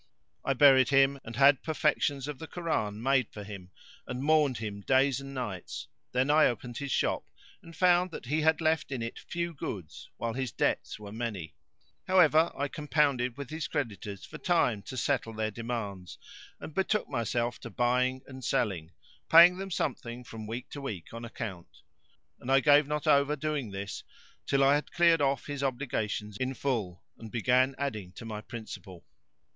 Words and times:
I 0.43 0.53
buried 0.55 0.89
him 0.89 1.19
and 1.23 1.35
had 1.35 1.61
perlections 1.61 2.27
of 2.27 2.39
the 2.39 2.47
Koran 2.47 3.03
made 3.03 3.29
for 3.31 3.43
him, 3.43 3.69
and 4.07 4.23
mourned 4.23 4.57
for 4.57 4.63
him 4.65 4.81
days 4.81 5.21
and 5.21 5.31
nights: 5.31 5.89
then 6.11 6.31
I 6.31 6.47
opened 6.47 6.77
his 6.79 6.91
shop 6.91 7.29
and 7.61 7.75
found 7.75 8.09
that 8.09 8.25
he 8.25 8.41
had 8.41 8.61
left 8.61 8.91
in 8.91 9.03
it 9.03 9.19
few 9.19 9.53
goods, 9.53 10.09
while 10.17 10.33
his 10.33 10.51
debts 10.51 10.97
were 10.97 11.11
many. 11.11 11.53
However 12.07 12.51
I 12.57 12.67
compounded 12.67 13.37
with 13.37 13.51
his 13.51 13.67
creditors 13.67 14.25
for 14.25 14.39
time 14.39 14.81
to 14.87 14.97
settle 14.97 15.33
their 15.33 15.51
demands 15.51 16.17
and 16.59 16.73
betook 16.73 17.07
myself 17.07 17.59
to 17.59 17.69
buying 17.69 18.23
and 18.25 18.43
selling, 18.43 18.89
paying 19.29 19.57
them 19.57 19.69
something 19.69 20.23
from 20.23 20.47
week 20.47 20.67
to 20.71 20.81
week 20.81 21.13
on 21.13 21.23
account; 21.23 21.83
and 22.39 22.51
I 22.51 22.59
gave 22.59 22.87
not 22.87 23.05
over 23.05 23.35
doing 23.35 23.69
this 23.69 24.03
till 24.47 24.63
I 24.63 24.73
had 24.73 24.91
cleared 24.93 25.21
off 25.21 25.45
his 25.45 25.61
obligations 25.61 26.37
in 26.37 26.55
full 26.55 27.03
and 27.19 27.29
began 27.31 27.75
adding 27.77 28.13
to 28.13 28.25
my 28.25 28.41
principal. 28.41 29.05